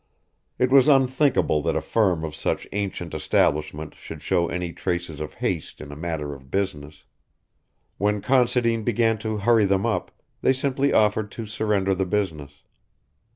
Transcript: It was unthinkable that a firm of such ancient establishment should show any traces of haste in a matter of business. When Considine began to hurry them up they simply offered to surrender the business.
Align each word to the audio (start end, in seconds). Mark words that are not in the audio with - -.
It 0.57 0.71
was 0.71 0.87
unthinkable 0.87 1.61
that 1.61 1.75
a 1.75 1.79
firm 1.81 2.23
of 2.23 2.35
such 2.35 2.67
ancient 2.71 3.13
establishment 3.13 3.93
should 3.93 4.23
show 4.23 4.47
any 4.47 4.73
traces 4.73 5.19
of 5.19 5.35
haste 5.35 5.79
in 5.79 5.91
a 5.91 5.95
matter 5.95 6.33
of 6.33 6.49
business. 6.49 7.05
When 7.99 8.19
Considine 8.19 8.81
began 8.83 9.19
to 9.19 9.37
hurry 9.37 9.65
them 9.65 9.85
up 9.85 10.09
they 10.41 10.53
simply 10.53 10.91
offered 10.91 11.29
to 11.33 11.45
surrender 11.45 11.93
the 11.93 12.07
business. 12.07 12.63